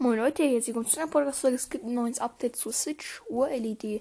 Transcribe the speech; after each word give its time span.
Moin 0.00 0.16
Leute, 0.16 0.44
jetzt 0.44 0.72
kommt 0.72 0.88
zu 0.88 1.00
einer 1.00 1.10
Podcast-Folge. 1.10 1.56
Es 1.56 1.70
gibt 1.70 1.84
ein 1.84 1.94
neues 1.94 2.20
Update 2.20 2.54
zu 2.54 2.70
Switch 2.70 3.20
Uhr-LED. 3.28 4.00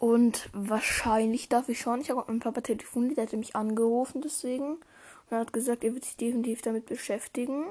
Und 0.00 0.50
wahrscheinlich 0.52 1.48
darf 1.48 1.68
ich 1.68 1.78
schauen. 1.78 2.00
Ich 2.00 2.10
habe 2.10 2.18
mit 2.18 2.28
meinem 2.28 2.40
Papa 2.40 2.62
telefoniert, 2.62 3.18
der 3.18 3.26
hatte 3.26 3.36
mich 3.36 3.54
angerufen 3.54 4.20
deswegen. 4.20 4.72
Und 4.72 4.82
er 5.30 5.38
hat 5.38 5.52
gesagt, 5.52 5.84
er 5.84 5.94
wird 5.94 6.04
sich 6.04 6.16
definitiv 6.16 6.60
damit 6.62 6.86
beschäftigen. 6.86 7.66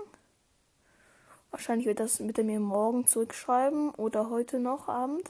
Wahrscheinlich 1.51 1.87
wird 1.87 1.99
das 1.99 2.21
mit 2.21 2.37
er 2.37 2.45
mir 2.45 2.61
morgen 2.61 3.05
zurückschreiben 3.05 3.89
oder 3.95 4.29
heute 4.29 4.57
noch 4.57 4.87
Abend. 4.87 5.29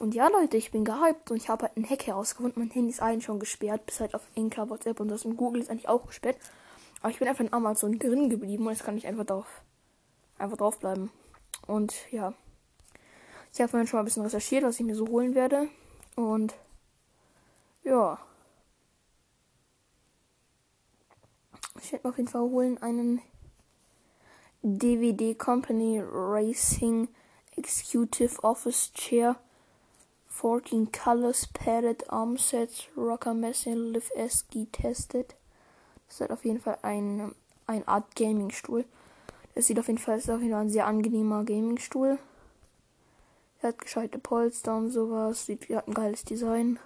Und 0.00 0.16
ja, 0.16 0.26
Leute, 0.26 0.56
ich 0.56 0.72
bin 0.72 0.84
gehypt 0.84 1.30
und 1.30 1.36
ich 1.36 1.48
habe 1.48 1.66
halt 1.66 1.76
einen 1.76 1.88
Hack 1.88 2.08
herausgefunden. 2.08 2.60
Mein 2.60 2.72
Handy 2.72 2.90
ist 2.90 3.00
eigentlich 3.00 3.26
schon 3.26 3.38
gesperrt, 3.38 3.86
bis 3.86 4.00
halt 4.00 4.16
auf 4.16 4.26
Inka, 4.34 4.68
WhatsApp 4.68 4.98
und 4.98 5.06
das. 5.06 5.24
Und 5.24 5.36
Google 5.36 5.62
ist 5.62 5.70
eigentlich 5.70 5.88
auch 5.88 6.08
gesperrt. 6.08 6.38
Aber 7.02 7.12
ich 7.12 7.20
bin 7.20 7.28
einfach 7.28 7.44
in 7.44 7.52
Amazon 7.52 8.00
drin 8.00 8.28
geblieben 8.30 8.66
und 8.66 8.72
jetzt 8.72 8.84
kann 8.84 8.96
ich 8.96 9.06
einfach 9.06 9.26
drauf, 9.26 9.62
einfach 10.38 10.56
draufbleiben. 10.56 11.10
Und 11.66 11.94
ja. 12.10 12.34
Ich 13.52 13.60
habe 13.60 13.68
vorhin 13.68 13.86
schon 13.86 13.98
mal 13.98 14.02
ein 14.02 14.06
bisschen 14.06 14.24
recherchiert, 14.24 14.64
was 14.64 14.80
ich 14.80 14.86
mir 14.86 14.96
so 14.96 15.06
holen 15.08 15.34
werde. 15.34 15.68
Und 16.16 16.54
ja. 17.82 18.18
Ich 21.80 21.92
werde 21.92 22.06
mir 22.06 22.10
auf 22.10 22.18
jeden 22.18 22.28
Fall 22.28 22.42
holen 22.42 22.82
einen 22.82 23.20
DVD 24.62 25.34
Company 25.34 26.02
Racing 26.02 27.08
Executive 27.56 28.42
Office 28.42 28.92
Chair 28.94 29.36
14 30.28 30.90
Colors 30.90 31.46
Padded 31.46 32.10
Armsets 32.10 32.88
Rocker 32.96 33.34
Messing 33.34 33.92
Live 33.92 34.10
SG 34.16 34.66
Tested. 34.72 35.36
Das 36.08 36.20
ist 36.20 36.30
auf 36.30 36.44
jeden 36.44 36.60
Fall 36.60 36.78
ein, 36.82 37.34
ein 37.66 37.86
Art 37.86 38.16
Gaming-Stuhl. 38.16 38.84
Das 39.54 39.66
sieht 39.66 39.78
auf 39.78 39.86
jeden 39.86 39.98
Fall, 39.98 40.18
ist 40.18 40.30
auf 40.30 40.40
ein 40.40 40.70
sehr 40.70 40.86
angenehmer 40.86 41.44
Gaming-Stuhl. 41.44 42.18
Er 43.60 43.68
hat 43.68 43.78
gescheite 43.78 44.18
Polster 44.18 44.76
und 44.76 44.90
sowas. 44.90 45.46
Sieht, 45.46 45.68
hat 45.70 45.88
ein 45.88 45.94
geiles 45.94 46.24
Design. 46.24 46.78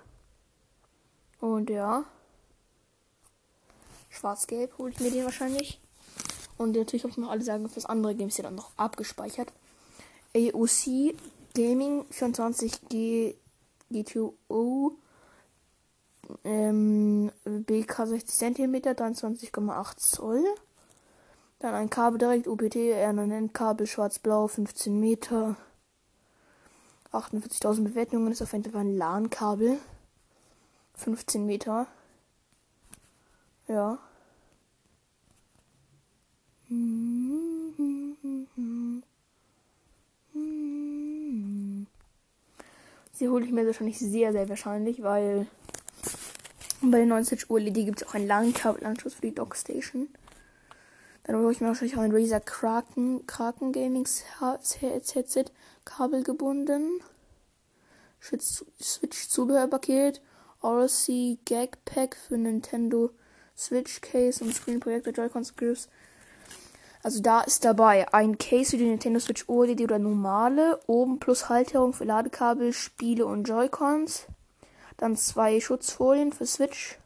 Und 1.40 1.70
ja. 1.70 2.04
Schwarz-Gelb 4.10 4.76
hole 4.78 4.92
ich 4.92 5.00
mir 5.00 5.10
den 5.10 5.24
wahrscheinlich. 5.24 5.80
Und 6.56 6.76
natürlich 6.76 7.04
habe 7.04 7.12
ich 7.12 7.18
noch 7.18 7.30
alle 7.30 7.42
Sagen 7.42 7.68
fürs 7.68 7.86
andere 7.86 8.14
Games 8.14 8.36
hier 8.36 8.44
dann 8.44 8.56
noch 8.56 8.70
abgespeichert. 8.76 9.52
AOC 10.34 11.14
Gaming 11.54 12.04
24G 12.12 13.34
GTO 13.90 14.96
ähm, 16.44 17.30
BK 17.44 18.06
60 18.06 18.54
cm, 18.54 18.74
23,8 18.74 19.96
Zoll. 19.96 20.44
Dann 21.60 21.74
ein 21.74 21.90
Kabel 21.90 22.18
direkt 22.18 22.46
UPT, 22.46 22.76
R9N 22.76 23.52
Kabel 23.52 23.86
schwarz-blau, 23.86 24.46
15 24.46 24.98
Meter. 24.98 25.56
48.000 27.12 27.84
Bewertungen 27.84 28.30
ist 28.30 28.42
auf 28.42 28.52
jeden 28.52 28.70
Fall 28.70 28.82
ein 28.82 28.96
LAN-Kabel. 28.96 29.78
15 30.94 31.46
Meter. 31.46 31.86
Ja. 33.66 33.98
Sie 43.12 43.28
hole 43.28 43.44
ich 43.44 43.50
mir 43.50 43.66
wahrscheinlich 43.66 43.98
sehr, 43.98 44.32
sehr 44.32 44.48
wahrscheinlich, 44.48 45.02
weil 45.02 45.46
bei 46.82 46.98
den 46.98 47.08
90 47.08 47.50
Uhr 47.50 47.58
LED 47.58 47.74
gibt 47.74 48.02
es 48.02 48.08
auch 48.08 48.14
einen 48.14 48.28
langen 48.28 48.54
Kabelanschluss 48.54 49.14
für 49.14 49.22
die 49.22 49.34
Dockstation. 49.34 50.08
Dann 51.28 51.36
hole 51.36 51.52
ich 51.52 51.60
mir 51.60 51.66
wahrscheinlich 51.66 51.98
auch 51.98 52.00
ein 52.00 52.10
Razer 52.10 52.40
Kraken, 52.40 53.26
Kraken 53.26 53.72
Gaming 53.72 54.08
Headset 54.80 55.44
Kabel 55.84 56.22
gebunden. 56.22 57.02
Switch 58.22 59.28
Zubehörpaket. 59.28 60.22
RC 60.64 61.38
Gag 61.44 61.84
Pack 61.84 62.16
für 62.16 62.38
Nintendo 62.38 63.10
Switch 63.54 64.00
Case 64.00 64.42
und 64.42 64.54
Screen 64.54 64.80
Projector 64.80 65.12
Joy-Cons 65.12 65.54
Grips. 65.54 65.90
Also 67.02 67.20
da 67.20 67.42
ist 67.42 67.62
dabei 67.62 68.12
ein 68.14 68.38
Case 68.38 68.70
für 68.70 68.78
die 68.78 68.88
Nintendo 68.88 69.20
Switch 69.20 69.50
OLED 69.50 69.82
oder 69.82 69.98
normale, 69.98 70.80
oben 70.86 71.20
plus 71.20 71.50
Halterung 71.50 71.92
für 71.92 72.04
Ladekabel, 72.04 72.72
Spiele 72.72 73.26
und 73.26 73.46
Joy-Cons. 73.46 74.28
Dann 74.96 75.14
zwei 75.14 75.60
Schutzfolien 75.60 76.32
für 76.32 76.46
Switch, 76.46 76.98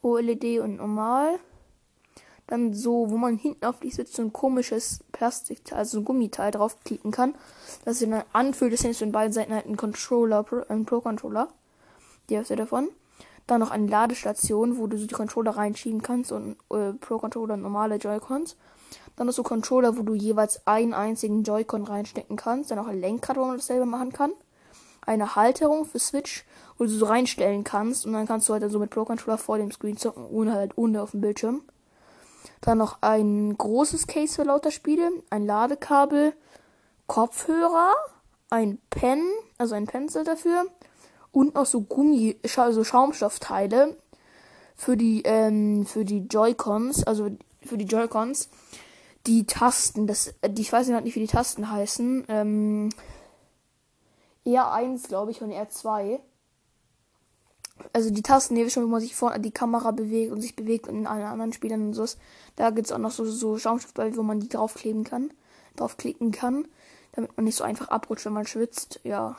OLED 0.00 0.60
und 0.60 0.76
normal. 0.76 1.38
Dann 2.46 2.74
so, 2.74 3.10
wo 3.10 3.16
man 3.16 3.36
hinten 3.36 3.64
auf 3.64 3.80
die 3.80 3.90
Switch 3.90 4.12
so 4.12 4.22
ein 4.22 4.32
komisches 4.32 5.00
Plastik, 5.12 5.72
also 5.72 5.98
ein 5.98 6.04
Gummiteil 6.04 6.50
draufklicken 6.50 7.10
kann. 7.10 7.34
Das 7.84 7.98
sich 7.98 8.10
dann 8.10 8.24
anfühlt, 8.32 8.72
das 8.72 8.84
ist 8.84 9.00
in 9.00 9.12
beiden 9.12 9.32
Seiten 9.32 9.54
halt 9.54 9.66
ein 9.66 9.76
Controller, 9.76 10.44
ein 10.68 10.84
Pro-Controller. 10.84 11.48
Die 12.28 12.36
Hälfte 12.36 12.56
davon. 12.56 12.88
Dann 13.46 13.60
noch 13.60 13.70
eine 13.70 13.86
Ladestation, 13.86 14.78
wo 14.78 14.86
du 14.86 14.98
so 14.98 15.06
die 15.06 15.14
Controller 15.14 15.52
reinschieben 15.52 16.02
kannst 16.02 16.32
und 16.32 16.56
äh, 16.70 16.92
Pro-Controller 16.92 17.56
normale 17.56 17.96
Joy-Cons. 17.96 18.56
Dann 19.16 19.26
noch 19.26 19.34
so 19.34 19.42
Controller, 19.42 19.96
wo 19.96 20.02
du 20.02 20.14
jeweils 20.14 20.66
einen 20.66 20.94
einzigen 20.94 21.42
Joy-Con 21.42 21.84
reinstecken 21.84 22.36
kannst. 22.36 22.70
Dann 22.70 22.78
auch 22.78 22.86
ein 22.86 23.00
Lenkrad, 23.00 23.36
wo 23.36 23.44
man 23.44 23.56
das 23.56 23.66
selber 23.66 23.86
machen 23.86 24.12
kann. 24.12 24.32
Eine 25.06 25.36
Halterung 25.36 25.84
für 25.84 25.98
Switch, 25.98 26.44
wo 26.78 26.84
du 26.84 26.90
so 26.90 27.06
reinstellen 27.06 27.64
kannst. 27.64 28.06
Und 28.06 28.14
dann 28.14 28.26
kannst 28.26 28.48
du 28.48 28.54
halt 28.54 28.70
so 28.70 28.78
mit 28.78 28.90
Pro-Controller 28.90 29.38
vor 29.38 29.58
dem 29.58 29.70
Screen 29.70 29.96
zocken, 29.96 30.26
ohne 30.26 30.54
halt 30.54 30.76
ohne 30.76 31.02
auf 31.02 31.10
dem 31.12 31.20
Bildschirm. 31.20 31.62
Dann 32.60 32.78
noch 32.78 32.98
ein 33.00 33.56
großes 33.56 34.06
Case 34.06 34.34
für 34.34 34.44
lauter 34.44 34.70
Spiele. 34.70 35.10
Ein 35.30 35.46
Ladekabel, 35.46 36.34
Kopfhörer, 37.06 37.94
ein 38.50 38.78
Pen, 38.90 39.22
also 39.58 39.74
ein 39.74 39.86
Pencil 39.86 40.24
dafür. 40.24 40.66
Und 41.32 41.54
noch 41.54 41.66
so 41.66 41.80
Gummi, 41.80 42.38
so 42.44 42.84
Schaumstoffteile 42.84 43.96
für 44.76 44.96
die, 44.96 45.22
ähm, 45.24 45.86
für 45.86 46.04
die 46.04 46.26
Joy-Cons, 46.26 47.04
also 47.04 47.30
für 47.62 47.78
die 47.78 47.86
Joy-Cons 47.86 48.48
die 49.26 49.46
Tasten, 49.46 50.06
das, 50.06 50.34
die, 50.46 50.62
ich 50.62 50.72
weiß 50.72 50.88
nicht, 50.88 51.14
wie 51.14 51.20
die 51.20 51.26
Tasten 51.26 51.70
heißen. 51.70 52.26
Ähm, 52.28 52.90
R1, 54.46 55.08
glaube 55.08 55.30
ich, 55.30 55.40
und 55.40 55.50
R2. 55.50 56.20
Also 57.92 58.10
die 58.10 58.22
Tasten, 58.22 58.54
die 58.54 58.70
schon, 58.70 58.84
wo 58.84 58.88
man 58.88 59.00
sich 59.00 59.16
vor 59.16 59.36
die 59.38 59.50
Kamera 59.50 59.90
bewegt 59.90 60.32
und 60.32 60.40
sich 60.40 60.54
bewegt 60.54 60.88
und 60.88 60.96
in 60.96 61.06
allen 61.06 61.24
anderen 61.24 61.52
Spielern 61.52 61.88
und 61.88 61.94
so. 61.94 62.06
Da 62.56 62.70
gibt 62.70 62.86
es 62.86 62.92
auch 62.92 62.98
noch 62.98 63.10
so, 63.10 63.24
so 63.24 63.58
Schaumstoffball, 63.58 64.16
wo 64.16 64.22
man 64.22 64.40
die 64.40 64.48
draufkleben 64.48 65.04
kann, 65.04 65.32
draufklicken 65.76 66.30
kann, 66.30 66.68
damit 67.12 67.36
man 67.36 67.44
nicht 67.44 67.56
so 67.56 67.64
einfach 67.64 67.88
abrutscht, 67.88 68.26
wenn 68.26 68.32
man 68.32 68.46
schwitzt. 68.46 69.00
Ja. 69.02 69.36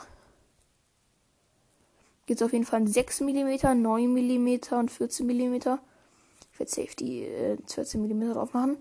Gibt 2.26 2.40
es 2.40 2.46
auf 2.46 2.52
jeden 2.52 2.66
Fall 2.66 2.86
6 2.86 3.20
mm, 3.20 3.80
9 3.82 4.12
mm 4.12 4.58
und 4.72 4.90
14 4.90 5.26
mm. 5.26 5.54
Ich 5.54 6.60
werde 6.60 6.72
safe 6.72 6.96
die 6.98 7.22
äh, 7.22 7.56
14 7.66 8.02
mm 8.02 8.32
drauf 8.32 8.52
machen. 8.52 8.76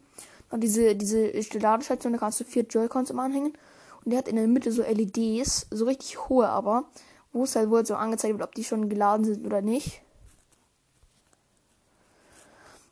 Und 0.50 0.62
diese, 0.62 0.96
diese 0.96 1.32
Ladestation, 1.60 2.14
da 2.14 2.20
kannst 2.20 2.40
du 2.40 2.44
vier 2.44 2.64
Joy-Cons 2.64 3.10
immer 3.10 3.24
anhängen. 3.24 3.54
Und 4.04 4.12
der 4.12 4.20
hat 4.20 4.28
in 4.28 4.36
der 4.36 4.48
Mitte 4.48 4.72
so 4.72 4.84
LEDs, 4.84 5.68
so 5.72 5.86
richtig 5.86 6.30
hohe 6.30 6.48
aber, 6.48 6.86
wo 7.36 7.44
es 7.44 7.56
halt 7.58 7.70
wohl 7.70 7.86
so 7.86 7.96
angezeigt 7.96 8.34
wird, 8.34 8.48
ob 8.48 8.56
die 8.56 8.64
schon 8.64 8.88
geladen 8.88 9.26
sind 9.26 9.46
oder 9.46 9.62
nicht. 9.62 10.02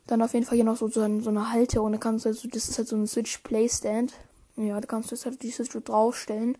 Dann 0.06 0.20
auf 0.20 0.34
jeden 0.34 0.44
Fall 0.44 0.56
hier 0.56 0.66
noch 0.66 0.76
so, 0.76 0.86
so, 0.88 1.00
eine, 1.00 1.26
eine 1.26 1.50
Halterung. 1.50 1.92
Da 1.92 1.98
kannst 1.98 2.26
du 2.26 2.28
halt 2.28 2.38
so, 2.38 2.46
das 2.46 2.68
ist 2.68 2.76
halt 2.76 2.86
so 2.86 2.94
ein 2.94 3.06
Switch 3.06 3.38
Playstand. 3.38 4.12
Ja, 4.56 4.78
da 4.78 4.86
kannst 4.86 5.10
du 5.10 5.14
jetzt 5.14 5.24
halt 5.24 5.42
die 5.42 5.50
Switch 5.50 5.70
draufstellen. 5.70 6.58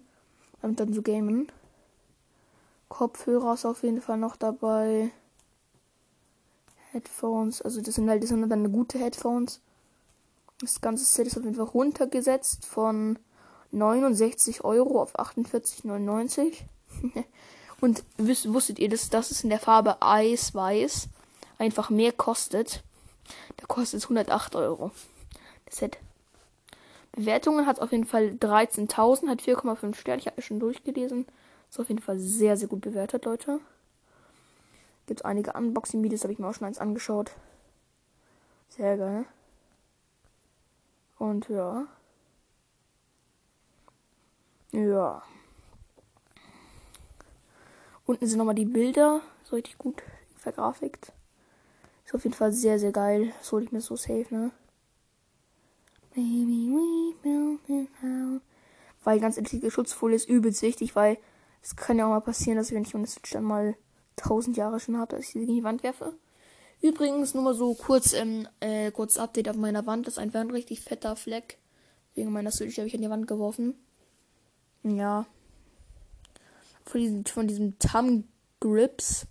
Damit 0.62 0.80
dann 0.80 0.94
so 0.94 1.02
gamen. 1.02 1.52
Kopfhörer 2.88 3.52
ist 3.52 3.66
auf 3.66 3.82
jeden 3.82 4.00
Fall 4.00 4.16
noch 4.16 4.36
dabei. 4.36 5.10
Headphones, 6.92 7.60
also 7.60 7.82
das 7.82 7.96
sind 7.96 8.08
halt, 8.08 8.22
das 8.22 8.30
sind 8.30 8.48
dann 8.48 8.72
gute 8.72 8.98
Headphones. 8.98 9.60
Das 10.60 10.80
ganze 10.80 11.04
Set 11.04 11.26
ist 11.26 11.36
auf 11.36 11.44
jeden 11.44 11.56
Fall 11.56 11.66
runtergesetzt 11.66 12.64
von 12.64 13.18
69 13.72 14.64
Euro 14.64 15.02
auf 15.02 15.18
48,99. 15.18 16.54
Und 17.80 18.04
wisst, 18.16 18.52
wusstet 18.52 18.78
ihr, 18.78 18.88
dass 18.88 19.10
das 19.10 19.42
in 19.42 19.50
der 19.50 19.58
Farbe 19.58 20.00
Eisweiß 20.00 21.08
einfach 21.58 21.90
mehr 21.90 22.12
kostet? 22.12 22.82
Da 23.56 23.66
kostet 23.66 23.98
es 23.98 24.04
108 24.04 24.56
Euro. 24.56 24.90
Das 25.66 25.76
Set. 25.76 25.98
Bewertungen 27.12 27.66
hat 27.66 27.80
auf 27.80 27.92
jeden 27.92 28.06
Fall 28.06 28.30
13.000, 28.40 29.28
hat 29.28 29.40
4,5 29.40 29.94
Sterne. 29.94 30.20
Ich 30.20 30.26
habe 30.26 30.42
schon 30.42 30.60
durchgelesen. 30.60 31.26
Ist 31.70 31.78
auf 31.78 31.88
jeden 31.88 32.02
Fall 32.02 32.18
sehr, 32.18 32.56
sehr 32.56 32.68
gut 32.68 32.80
bewertet, 32.80 33.24
Leute. 33.24 33.60
Gibt 35.06 35.24
einige 35.24 35.52
Unboxing-Videos, 35.52 36.22
habe 36.22 36.32
ich 36.32 36.38
mir 36.38 36.48
auch 36.48 36.54
schon 36.54 36.66
eins 36.66 36.78
angeschaut. 36.78 37.32
Sehr 38.68 38.96
geil. 38.96 39.24
Und 41.18 41.48
ja. 41.48 41.86
Ja. 44.72 45.22
Unten 48.06 48.26
sind 48.26 48.38
nochmal 48.38 48.54
die 48.54 48.64
Bilder. 48.64 49.20
So 49.44 49.56
richtig 49.56 49.78
gut 49.78 50.02
vergrafikt. 50.36 51.12
Ist 52.04 52.14
auf 52.14 52.24
jeden 52.24 52.36
Fall 52.36 52.52
sehr, 52.52 52.78
sehr 52.78 52.92
geil. 52.92 53.32
Das 53.38 53.50
hole 53.52 53.64
ich 53.64 53.72
mir 53.72 53.80
so 53.80 53.96
safe, 53.96 54.26
ne? 54.30 54.50
Baby, 56.14 56.70
we 56.70 57.14
built 57.22 57.88
Weil 59.02 59.20
ganz 59.20 59.36
ehrlich, 59.36 59.60
die 59.60 59.70
Schutzfolie 59.70 60.16
ist 60.16 60.28
übelst 60.28 60.62
wichtig, 60.62 60.94
weil 60.94 61.18
es 61.62 61.76
kann 61.76 61.98
ja 61.98 62.04
auch 62.06 62.10
mal 62.10 62.20
passieren, 62.20 62.56
dass 62.56 62.68
ich, 62.68 62.74
wenn 62.74 62.84
ich 62.84 62.94
meine 62.94 63.06
Switch 63.06 63.30
dann 63.30 63.44
mal 63.44 63.74
1000 64.18 64.56
Jahre 64.56 64.78
schon 64.78 64.98
habe, 64.98 65.16
dass 65.16 65.24
ich 65.24 65.30
sie 65.30 65.40
gegen 65.40 65.56
die 65.56 65.64
Wand 65.64 65.82
werfe. 65.82 66.12
Übrigens, 66.80 67.34
nur 67.34 67.42
mal 67.42 67.54
so 67.54 67.74
kurz, 67.74 68.12
ähm, 68.12 68.46
äh, 68.60 68.90
kurz 68.90 69.16
Update 69.16 69.48
auf 69.48 69.56
meiner 69.56 69.86
Wand. 69.86 70.06
Das 70.06 70.14
ist 70.14 70.18
einfach 70.18 70.40
ein 70.40 70.50
richtig 70.50 70.82
fetter 70.82 71.16
Fleck. 71.16 71.58
Wegen 72.14 72.30
meiner 72.30 72.50
Switch 72.50 72.76
habe 72.78 72.86
ich 72.86 72.94
an 72.94 73.02
die 73.02 73.10
Wand 73.10 73.26
geworfen. 73.26 73.74
Ja. 74.82 75.26
Von 76.94 77.00
diesem, 77.00 77.24
von 77.24 77.48
diesem 77.48 77.78
Thumb 77.80 78.24
Grips 78.60 79.26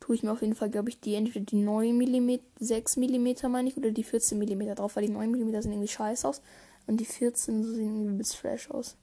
tue 0.00 0.16
ich 0.16 0.24
mir 0.24 0.32
auf 0.32 0.40
jeden 0.40 0.56
Fall, 0.56 0.68
glaube 0.68 0.88
ich, 0.88 0.98
die 0.98 1.14
entweder 1.14 1.44
die 1.44 1.54
9 1.54 1.96
mm, 1.96 2.40
6 2.58 2.96
mm 2.96 3.28
meine 3.48 3.68
ich, 3.68 3.76
oder 3.76 3.92
die 3.92 4.02
14 4.02 4.36
mm 4.36 4.74
drauf, 4.74 4.96
weil 4.96 5.06
die 5.06 5.12
9 5.12 5.30
mm 5.30 5.60
sehen 5.60 5.70
irgendwie 5.70 5.86
scheiße 5.86 6.26
aus. 6.26 6.42
Und 6.88 6.96
die 6.96 7.04
14 7.04 7.62
sehen 7.62 7.96
irgendwie 7.98 8.18
bisschen 8.18 8.40
fresh 8.40 8.68
aus. 8.72 8.96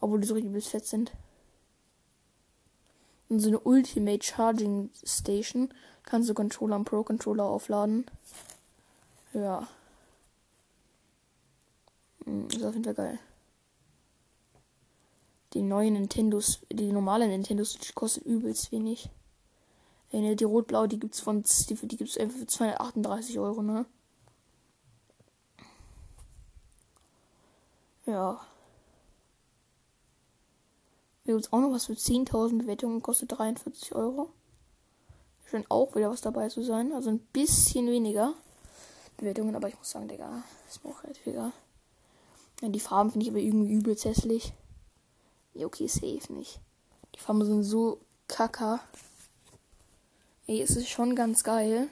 Obwohl 0.00 0.20
die 0.20 0.26
so 0.26 0.34
richtig 0.34 0.52
bis 0.52 0.66
fett 0.66 0.86
sind. 0.86 1.12
Und 3.28 3.38
so 3.38 3.46
eine 3.46 3.60
Ultimate 3.60 4.26
Charging 4.26 4.90
Station 5.04 5.68
kannst 6.02 6.28
du 6.28 6.34
Controller 6.34 6.74
und 6.74 6.84
Pro 6.84 7.04
Controller 7.04 7.44
aufladen. 7.44 8.06
Ja. 9.34 9.68
Hm, 12.24 12.48
ist 12.48 12.64
auf 12.64 12.74
jeden 12.74 12.82
Fall 12.82 12.94
geil. 12.94 13.18
Die 15.52 15.62
neuen 15.62 15.94
Nintendos, 15.94 16.60
die 16.70 16.92
normale 16.92 17.28
Nintendo 17.28 17.64
Switch 17.64 17.94
kostet 17.94 18.24
übelst 18.24 18.72
wenig. 18.72 19.10
Ne, 20.12 20.36
die 20.36 20.44
rot-blau, 20.44 20.86
die 20.86 20.98
gibt's 20.98 21.20
von, 21.20 21.42
die, 21.42 21.74
die 21.74 21.96
gibt's 21.96 22.16
einfach 22.16 22.38
für 22.38 22.46
238 22.46 23.38
Euro, 23.38 23.62
ne? 23.62 23.86
Ja. 28.06 28.40
Wir 31.24 31.34
uns 31.34 31.52
auch 31.52 31.60
noch 31.60 31.72
was 31.72 31.86
für 31.86 31.94
10.000 31.94 32.58
Bewertungen, 32.58 33.02
kostet 33.02 33.36
43 33.36 33.94
Euro. 33.94 34.30
Scheint 35.46 35.70
auch 35.70 35.94
wieder 35.96 36.10
was 36.10 36.20
dabei 36.20 36.48
zu 36.48 36.62
sein. 36.62 36.92
Also 36.92 37.10
ein 37.10 37.18
bisschen 37.18 37.88
weniger 37.88 38.32
Bewertungen, 39.16 39.56
aber 39.56 39.68
ich 39.68 39.76
muss 39.76 39.90
sagen, 39.90 40.08
Digga, 40.08 40.44
ist 40.68 40.84
mir 40.84 40.90
auch 40.90 41.02
relativ 41.02 41.26
egal. 41.26 41.52
Ja, 42.62 42.68
die 42.68 42.80
Farben 42.80 43.10
finde 43.10 43.24
ich 43.24 43.30
aber 43.30 43.40
irgendwie 43.40 43.72
übelst 43.72 44.04
hässlich. 44.04 44.52
Ja, 45.56 45.64
okay, 45.64 45.86
safe 45.86 46.30
nicht. 46.34 46.60
Die 47.14 47.18
Farben 47.18 47.42
sind 47.42 47.62
so 47.62 47.98
kacker. 48.28 48.80
Ey, 50.46 50.60
es 50.60 50.76
ist 50.76 50.90
schon 50.90 51.16
ganz 51.16 51.44
geil. 51.44 51.88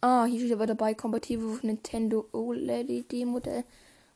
Ah, 0.00 0.24
hier 0.24 0.40
steht 0.40 0.52
aber 0.54 0.66
dabei, 0.66 0.94
kompatibel 0.94 1.46
mit 1.46 1.64
Nintendo 1.64 2.26
OLED-Modell. 2.32 3.64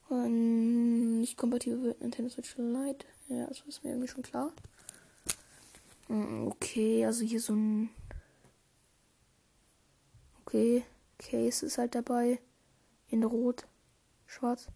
Und 0.09 1.21
nicht 1.21 1.37
kompatibel 1.37 1.89
mit 1.89 2.01
Nintendo 2.01 2.31
Switch 2.31 2.57
Lite. 2.57 3.05
Ja, 3.29 3.47
das 3.49 3.61
ist 3.69 3.85
mir 3.85 3.91
irgendwie 3.91 4.09
schon 4.09 4.23
klar. 4.23 4.51
Hm, 6.07 6.49
okay, 6.49 7.05
also 7.05 7.23
hier 7.23 7.41
so 7.41 7.53
ein. 7.53 7.91
Okay, 10.47 10.85
Case 11.19 11.67
ist 11.67 11.77
halt 11.77 11.95
dabei. 11.95 12.41
In 13.11 13.25
Rot, 13.25 13.67
Schwarz. 14.27 14.69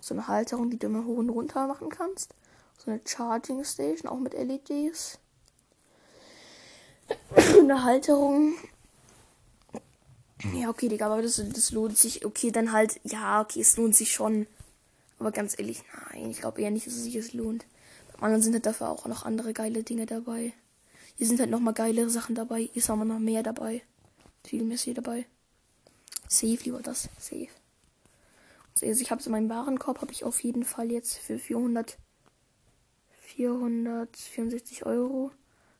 So 0.00 0.14
eine 0.14 0.26
Halterung, 0.26 0.68
die 0.68 0.80
du 0.80 0.88
immer 0.88 1.04
hoch 1.04 1.18
und 1.18 1.30
runter 1.30 1.68
machen 1.68 1.88
kannst. 1.88 2.34
So 2.78 2.90
eine 2.90 3.00
Charging 3.06 3.64
Station, 3.64 4.10
auch 4.10 4.18
mit 4.18 4.34
LEDs. 4.34 5.18
eine 7.36 7.84
Halterung. 7.84 8.54
Ja, 10.54 10.70
okay, 10.70 10.88
Digga, 10.88 11.06
aber 11.06 11.22
das, 11.22 11.36
das 11.36 11.70
lohnt 11.70 11.96
sich. 11.96 12.24
Okay, 12.24 12.50
dann 12.50 12.72
halt, 12.72 13.00
ja, 13.04 13.40
okay, 13.40 13.60
es 13.60 13.76
lohnt 13.76 13.94
sich 13.94 14.12
schon. 14.12 14.46
Aber 15.18 15.30
ganz 15.30 15.56
ehrlich, 15.56 15.82
nein, 16.10 16.30
ich 16.30 16.40
glaube 16.40 16.60
eher 16.60 16.72
nicht, 16.72 16.86
dass 16.86 16.94
es 16.94 17.04
sich 17.04 17.14
es 17.14 17.32
lohnt. 17.32 17.64
Beim 18.14 18.24
anderen 18.24 18.42
sind 18.42 18.54
halt 18.54 18.66
dafür 18.66 18.88
auch 18.88 19.06
noch 19.06 19.24
andere 19.24 19.52
geile 19.52 19.84
Dinge 19.84 20.06
dabei. 20.06 20.52
Hier 21.16 21.26
sind 21.26 21.38
halt 21.38 21.50
noch 21.50 21.60
mal 21.60 21.72
geilere 21.72 22.10
Sachen 22.10 22.34
dabei. 22.34 22.62
Hier 22.62 22.76
ist 22.76 22.90
aber 22.90 23.04
noch 23.04 23.20
mehr 23.20 23.44
dabei. 23.44 23.82
Viel 24.44 24.64
mehr 24.64 24.76
hier 24.76 24.94
dabei. 24.94 25.26
Safe 26.28 26.58
lieber 26.64 26.80
das. 26.82 27.08
Safe. 27.18 27.48
Also 28.80 29.00
ich 29.00 29.10
habe 29.10 29.20
es 29.20 29.26
in 29.26 29.32
meinem 29.32 29.48
Warenkorb, 29.48 30.00
habe 30.00 30.12
ich 30.12 30.24
auf 30.24 30.42
jeden 30.42 30.64
Fall 30.64 30.90
jetzt 30.90 31.18
für 31.18 31.38
400, 31.38 31.98
464 33.36 34.86
Euro. 34.86 35.30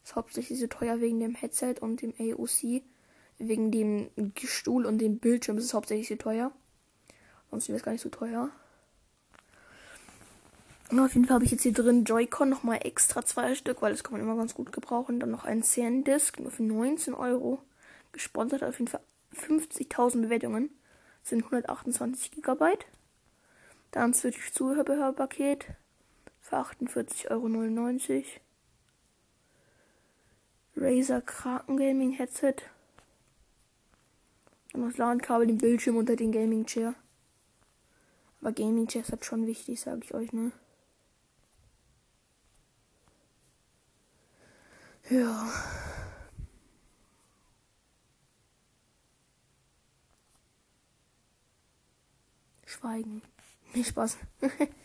Ist 0.05 0.17
hauptsächlich 0.17 0.59
so 0.59 0.67
teuer 0.67 1.01
wegen 1.01 1.21
dem 1.21 1.35
Headset 1.35 1.77
und 1.81 2.03
dem 2.03 2.15
AOC. 2.19 2.83
Wegen 3.39 3.71
dem 3.71 4.11
Stuhl 4.45 4.87
und 4.87 4.99
dem 4.99 5.19
Bildschirm 5.19 5.59
ist 5.59 5.65
es 5.65 5.75
hauptsächlich 5.75 6.09
so 6.09 6.17
teuer. 6.17 6.53
Sonst 7.51 7.69
wäre 7.69 7.77
es 7.77 7.85
gar 7.85 7.93
nicht 7.93 8.03
so 8.03 8.09
teuer. 8.09 8.51
Und 10.91 11.01
auf 11.01 11.15
jeden 11.15 11.27
Fall 11.27 11.37
habe 11.37 11.45
ich 11.45 11.51
jetzt 11.51 11.63
hier 11.63 11.73
drin 11.73 12.05
Joy-Con 12.05 12.51
nochmal 12.51 12.81
extra 12.83 13.25
zwei 13.25 13.55
Stück, 13.55 13.81
weil 13.81 13.93
das 13.93 14.05
kann 14.05 14.13
man 14.13 14.21
immer 14.21 14.37
ganz 14.37 14.55
gut 14.55 14.73
gebrauchen. 14.73 15.21
Dann 15.21 15.31
noch 15.31 15.45
ein 15.45 15.63
CN-Disc, 15.63 16.39
nur 16.39 16.51
für 16.51 16.63
19 16.63 17.15
Euro. 17.15 17.63
Gesponsert 18.13 18.63
auf 18.63 18.79
jeden 18.79 18.91
Fall 18.91 19.01
50.000 19.35 20.23
Bewertungen. 20.23 20.71
Das 21.23 21.31
sind 21.31 21.45
128 21.45 22.33
Gigabyte. 22.33 22.85
Dann 23.91 24.13
Switch 24.13 24.53
Zuhörpaket 24.53 25.67
für 26.53 26.59
48,99 26.59 27.31
Euro. 27.31 28.41
Razer 30.77 31.21
Kraken 31.23 31.77
Gaming 31.77 32.13
Headset. 32.13 32.57
Und 34.75 34.83
das 34.83 34.97
LAN-Kabel, 34.97 35.47
den 35.47 35.59
Bildschirm 35.59 35.97
unter 35.97 36.17
den 36.17 36.33
Gaming 36.33 36.67
Chair. 36.67 36.95
Aber 38.41 38.53
Gaming 38.53 38.87
Chair 38.87 39.03
ist 39.03 39.13
halt 39.13 39.25
schon 39.25 39.47
wichtig, 39.47 39.81
sage 39.81 40.01
ich 40.03 40.15
euch, 40.15 40.33
ne? 40.33 40.53
Ja. 45.11 45.51
Schweigen. 52.65 53.23
Nicht 53.75 53.89
Spaß. 53.89 54.19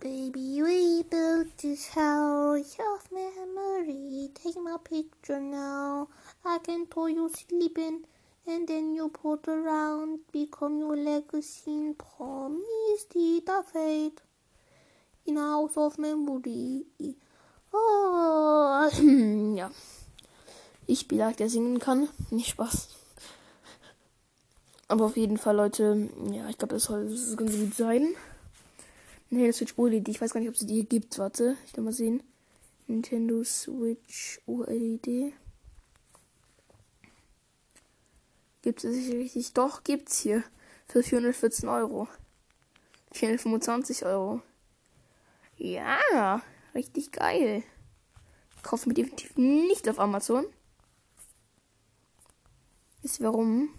Baby, 0.00 0.62
we 0.62 1.02
built 1.02 1.58
this 1.58 1.88
house 1.88 2.78
of 2.80 3.12
memory. 3.12 4.30
Take 4.32 4.56
my 4.56 4.78
picture 4.82 5.38
now. 5.38 6.08
I 6.42 6.56
can 6.64 6.86
tell 6.86 7.06
you 7.06 7.28
sleeping, 7.28 8.06
and 8.46 8.66
then 8.66 8.94
you 8.94 9.10
put 9.10 9.46
around, 9.46 10.20
become 10.32 10.78
your 10.78 10.96
legacy. 10.96 11.92
Promise 11.98 13.04
the 13.12 13.42
fate 13.70 14.22
in 15.26 15.36
house 15.36 15.76
of 15.76 15.98
memory. 15.98 16.86
Oh, 17.70 18.88
ja. 19.54 19.70
Ich 20.86 21.08
bin 21.08 21.18
like, 21.18 21.36
der 21.36 21.50
singen 21.50 21.78
kann. 21.78 22.08
Nicht 22.30 22.48
Spaß. 22.48 22.88
Aber 24.88 25.04
auf 25.04 25.18
jeden 25.18 25.36
Fall, 25.36 25.56
Leute, 25.56 26.08
ja, 26.32 26.48
ich 26.48 26.56
glaube, 26.56 26.76
das 26.76 26.84
soll 26.84 27.10
das 27.10 27.36
ganz 27.36 27.52
gut 27.52 27.74
sein. 27.74 28.14
Nintendo 29.30 29.52
Switch 29.52 29.78
OLED. 29.78 30.08
Ich 30.08 30.20
weiß 30.20 30.32
gar 30.32 30.40
nicht, 30.40 30.48
ob 30.48 30.56
es 30.56 30.66
die 30.66 30.88
gibt. 30.88 31.18
Warte, 31.18 31.56
ich 31.64 31.76
will 31.76 31.84
mal 31.84 31.92
sehen. 31.92 32.22
Nintendo 32.88 33.44
Switch 33.44 34.40
OLED. 34.46 35.32
Gibt 38.62 38.84
es 38.84 38.94
sicher 38.94 39.14
richtig? 39.14 39.52
Doch, 39.54 39.84
gibt's 39.84 40.18
hier. 40.18 40.42
Für 40.88 41.02
414 41.02 41.68
Euro. 41.68 42.08
425 43.12 44.04
Euro. 44.04 44.42
Ja. 45.56 46.42
Richtig 46.74 47.12
geil. 47.12 47.62
Kaufe 48.62 48.88
mir 48.88 48.94
definitiv 48.94 49.36
nicht 49.36 49.88
auf 49.88 49.98
Amazon. 49.98 50.44
Ist 53.02 53.22
warum? 53.22 53.70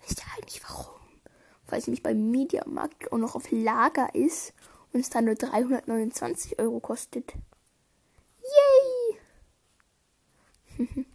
Wisst 0.00 0.20
ihr 0.20 0.24
eigentlich 0.36 0.62
warum? 0.68 0.97
Weil 1.68 1.78
es 1.78 1.86
nämlich 1.86 2.02
beim 2.02 2.30
Mediamarkt 2.30 3.12
auch 3.12 3.18
noch 3.18 3.34
auf 3.34 3.50
Lager 3.50 4.14
ist 4.14 4.54
und 4.92 5.00
es 5.00 5.10
dann 5.10 5.26
nur 5.26 5.34
329 5.34 6.58
Euro 6.58 6.80
kostet. 6.80 7.34
Yay! 10.78 10.86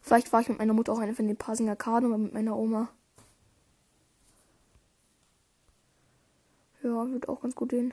Vielleicht 0.00 0.28
fahre 0.28 0.42
ich 0.42 0.48
mit 0.48 0.58
meiner 0.58 0.74
Mutter 0.74 0.92
auch 0.92 0.98
eine 0.98 1.14
von 1.14 1.26
den 1.26 1.36
Pasinger 1.36 1.74
Karten 1.74 2.06
oder 2.06 2.18
mit 2.18 2.32
meiner 2.32 2.56
Oma. 2.56 2.88
Ja, 6.82 7.10
wird 7.10 7.28
auch 7.28 7.40
ganz 7.40 7.56
gut 7.56 7.70
gehen. 7.70 7.92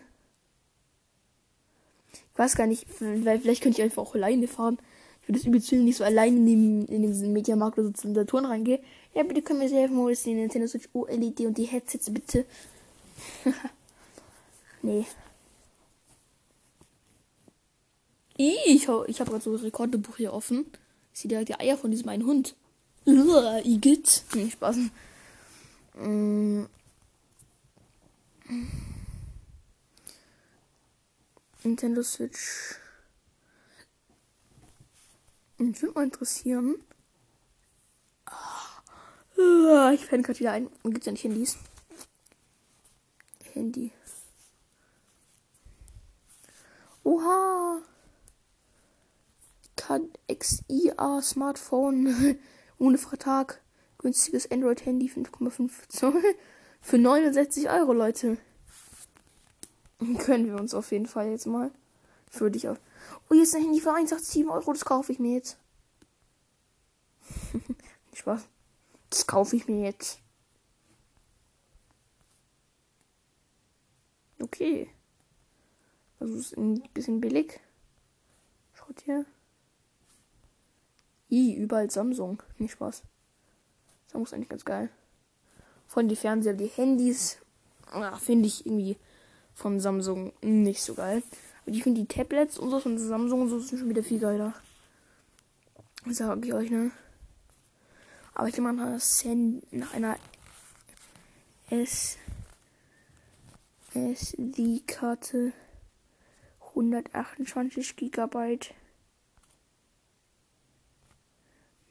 Ich 2.11 2.37
weiß 2.39 2.55
gar 2.55 2.67
nicht, 2.67 2.87
vielleicht 2.89 3.63
könnte 3.63 3.79
ich 3.79 3.83
einfach 3.83 4.03
auch 4.03 4.13
alleine 4.13 4.47
fahren. 4.47 4.77
Ich 5.23 5.29
würde 5.29 5.39
es 5.39 5.45
übelst 5.45 5.71
nicht 5.71 5.97
so 5.97 6.03
allein 6.03 6.35
in, 6.35 6.45
dem, 6.45 6.85
in 6.87 7.01
diesen 7.01 7.31
Mediamarkt 7.31 7.79
oder 7.79 7.87
so 7.87 7.93
zu 7.93 8.13
den 8.13 8.27
Touren 8.27 8.45
reingehe. 8.45 8.81
Ja, 9.13 9.23
bitte 9.23 9.41
können 9.41 9.61
wir 9.61 9.69
mir 9.69 9.75
helfen, 9.75 9.97
hol 9.97 10.09
jetzt 10.11 10.25
die 10.25 10.33
Nintendo 10.33 10.67
Switch 10.67 10.89
OLED 10.91 11.39
und 11.41 11.57
die 11.57 11.63
Headsets 11.63 12.11
bitte. 12.13 12.45
nee. 14.81 15.05
Ich, 18.35 18.83
ich 18.83 18.89
habe 18.89 19.07
gerade 19.07 19.41
so 19.41 19.51
ein 19.51 19.55
Rekordebuch 19.55 20.17
hier 20.17 20.33
offen. 20.33 20.65
Ich 21.13 21.21
sehe 21.21 21.29
direkt 21.29 21.49
die 21.49 21.59
Eier 21.59 21.77
von 21.77 21.91
diesem 21.91 22.09
einen 22.09 22.25
Hund. 22.25 22.55
Uah, 23.05 23.61
Igitt. 23.63 24.23
Nee, 24.35 24.49
Spaß. 24.49 24.77
Mm. 25.95 26.63
Nintendo 31.63 32.03
Switch. 32.03 32.75
Mich 35.57 35.81
würde 35.81 35.93
mal 35.93 36.03
interessieren. 36.03 36.75
Ah, 38.25 39.91
ich 39.93 40.05
fände 40.05 40.25
gerade 40.25 40.39
wieder 40.39 40.51
ein. 40.51 40.69
Gibt 40.83 40.99
es 40.99 41.05
ja 41.05 41.11
nicht 41.11 41.23
Handys? 41.23 41.57
Handy. 43.53 43.91
Oha! 47.03 47.81
XIA 50.27 51.21
Smartphone 51.21 52.37
ohne 52.79 52.97
Vertrag. 52.97 53.61
Günstiges 53.97 54.49
Android-Handy 54.51 55.07
5,5 55.07 55.71
Zoll 55.89 56.21
für 56.81 56.97
69 56.97 57.69
Euro, 57.69 57.93
Leute. 57.93 58.37
Können 60.19 60.47
wir 60.47 60.55
uns 60.55 60.73
auf 60.73 60.91
jeden 60.91 61.05
Fall 61.05 61.29
jetzt 61.29 61.47
mal. 61.47 61.71
Für 62.29 62.49
dich 62.49 62.67
auf. 62.67 62.79
Oh, 63.33 63.35
hier 63.35 63.43
ist 63.45 63.55
ein 63.55 63.63
Handy 63.63 63.81
für 63.81 63.89
187 63.89 64.47
Euro. 64.47 64.73
Das 64.73 64.85
kaufe 64.85 65.11
ich 65.11 65.17
mir 65.17 65.33
jetzt. 65.33 65.57
Spaß. 68.13 68.47
Das 69.09 69.25
kaufe 69.25 69.55
ich 69.55 69.67
mir 69.67 69.85
jetzt. 69.85 70.19
Okay. 74.39 74.87
Also 76.19 76.35
ist 76.35 76.55
ein 76.55 76.83
bisschen 76.93 77.21
billig. 77.21 77.59
Schaut 78.75 79.01
hier. 79.01 79.25
I, 81.31 81.55
überall 81.55 81.89
Samsung. 81.89 82.43
Nicht 82.59 82.73
Spaß. 82.73 83.01
Samsung 84.05 84.25
ist 84.25 84.33
eigentlich 84.35 84.49
ganz 84.49 84.65
geil. 84.65 84.91
Von 85.87 86.07
die 86.07 86.15
Fernseher, 86.15 86.53
die 86.53 86.67
Handys, 86.67 87.39
ah, 87.87 88.15
finde 88.17 88.45
ich 88.45 88.67
irgendwie 88.67 88.95
von 89.55 89.79
Samsung 89.79 90.33
nicht 90.43 90.83
so 90.83 90.93
geil. 90.93 91.23
Aber 91.65 91.75
ich 91.75 91.83
finde 91.83 92.01
die 92.01 92.07
Tablets 92.07 92.57
und 92.57 92.69
so 92.69 92.79
von 92.79 92.97
Samsung 92.97 93.41
und 93.41 93.49
so 93.49 93.59
sind 93.59 93.79
schon 93.79 93.89
wieder 93.89 94.03
viel 94.03 94.19
geiler. 94.19 94.53
Sag 96.05 96.45
ich 96.45 96.53
euch, 96.53 96.69
ne? 96.69 96.91
Aber 98.33 98.47
ich 98.47 98.57
nehme 98.57 98.73
mal 98.73 98.99
nach 99.71 99.93
einer 99.93 100.17
S 101.69 102.17
SD-Karte 103.93 105.53
128 106.69 107.95
Gigabyte. 107.95 108.73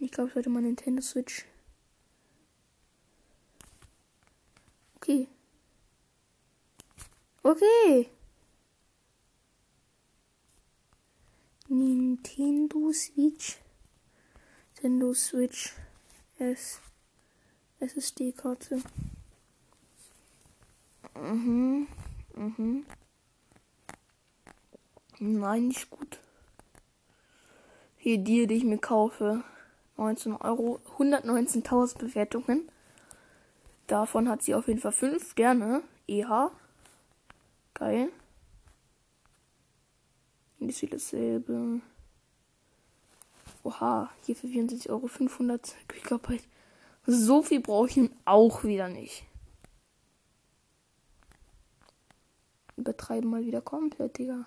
Ich 0.00 0.11
glaube, 0.11 0.29
ich 0.29 0.35
sollte 0.35 0.50
mal 0.50 0.62
Nintendo 0.62 1.00
Switch. 1.00 1.47
Okay. 4.97 5.29
Okay. 7.45 8.11
Nintendo 11.73 12.93
Switch. 12.93 13.57
Nintendo 14.75 15.14
Switch 15.14 15.73
S. 16.38 16.81
SSD-Karte. 17.81 18.83
Mhm. 21.14 21.87
Mhm. 22.35 22.85
Nein, 25.19 25.69
nicht 25.69 25.88
gut. 25.88 26.21
Hier 27.97 28.19
die, 28.19 28.47
die 28.47 28.55
ich 28.55 28.64
mir 28.64 28.79
kaufe. 28.79 29.43
19 29.97 30.35
Euro. 30.37 30.79
119.000 30.99 31.97
Bewertungen. 31.97 32.71
Davon 33.87 34.29
hat 34.29 34.43
sie 34.43 34.55
auf 34.55 34.69
jeden 34.69 34.81
Fall 34.81 34.93
5 34.93 35.31
Sterne. 35.31 35.83
EH. 36.07 36.50
Geil. 37.73 38.11
Ist 40.69 40.83
wieder 40.83 40.97
dasselbe. 40.97 41.81
Oha, 43.64 44.11
hier 44.25 44.37
für 44.37 44.49
64 44.49 44.90
Euro 44.90 45.09
500 45.09 45.75
Gigabyte. 45.88 46.45
So 47.04 47.42
viel 47.42 47.61
brauche 47.61 47.88
ich 47.88 47.97
nun 47.97 48.14
auch 48.25 48.62
wieder 48.64 48.88
nicht. 48.88 49.25
Übertreiben 52.76 53.28
mal 53.28 53.45
wieder 53.45 53.61
komplett, 53.61 54.19
Digga. 54.19 54.47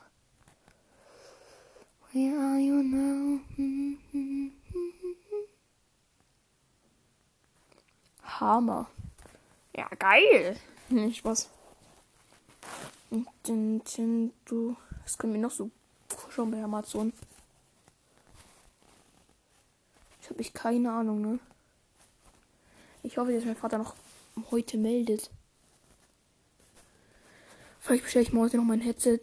Where 2.12 2.40
are 2.40 2.60
you 2.60 2.82
now? 2.82 3.40
Hammer. 8.24 8.90
Ja, 9.76 9.90
geil. 10.00 10.58
Nicht. 10.90 11.26
Was 11.26 11.50
können 13.10 13.82
wir 15.34 15.42
noch 15.42 15.52
so 15.52 15.70
schauen 16.30 16.52
bei 16.52 16.64
Amazon? 16.64 17.14
Ich 20.22 20.30
habe 20.30 20.42
ich 20.42 20.54
keine 20.54 20.92
Ahnung, 20.92 21.22
ne? 21.22 21.40
Ich 23.04 23.18
hoffe, 23.18 23.32
dass 23.32 23.46
mein 23.46 23.56
Vater 23.56 23.78
noch 23.78 23.96
heute 24.50 24.78
meldet. 24.78 25.30
Vielleicht 27.80 28.04
bestelle 28.04 28.24
ich 28.24 28.34
morgen 28.34 28.58
noch 28.58 28.64
mein 28.64 28.82
Headset. 28.82 29.20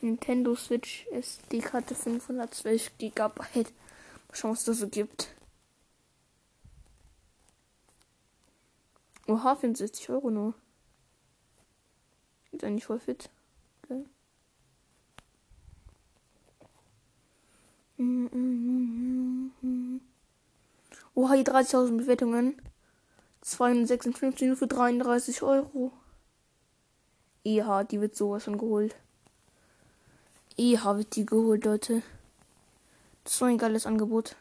Nintendo 0.00 0.54
Switch 0.54 1.06
SD-Karte 1.10 1.94
512 1.94 2.92
GB. 2.98 3.18
Mal 3.18 3.64
schauen, 4.32 4.52
was 4.52 4.64
das 4.64 4.78
so 4.78 4.88
gibt. 4.88 5.33
Oha, 9.26 9.56
65 9.56 10.10
Euro 10.10 10.30
nur. 10.30 10.54
Ist 12.52 12.64
eigentlich 12.64 12.84
voll 12.84 13.00
fit. 13.00 13.30
Okay. 13.82 14.04
Oha, 21.14 21.34
hier 21.34 21.44
30.000 21.44 21.96
Bewertungen. 21.96 22.60
256 23.40 24.48
nur 24.48 24.56
für 24.56 24.66
33 24.66 25.42
Euro. 25.42 25.92
EH, 27.44 27.84
die 27.84 28.00
wird 28.00 28.16
sowas 28.16 28.44
von 28.44 28.58
geholt. 28.58 28.96
EH 30.56 30.96
wird 30.96 31.16
die 31.16 31.26
geholt, 31.26 31.64
Leute. 31.64 32.02
Das 33.22 33.32
ist 33.32 33.38
so 33.38 33.44
ein 33.46 33.58
geiles 33.58 33.86
Angebot. 33.86 34.36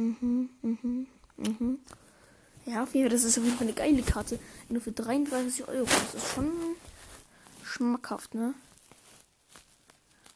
Mhm, 0.00 0.48
mhm, 0.62 1.06
mhm. 1.36 1.78
Ja, 2.64 2.84
auf 2.84 2.94
jeden 2.94 3.08
Fall, 3.08 3.16
das 3.16 3.24
ist 3.24 3.36
auf 3.36 3.44
jeden 3.44 3.56
Fall 3.58 3.66
eine 3.66 3.76
geile 3.76 4.02
Karte. 4.02 4.38
Nur 4.70 4.80
für 4.80 4.92
33 4.92 5.68
Euro. 5.68 5.84
Das 5.84 6.14
ist 6.14 6.28
schon 6.34 6.50
schmackhaft, 7.62 8.34
ne? 8.34 8.54